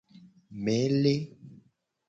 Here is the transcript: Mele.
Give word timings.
Mele. 0.63 1.15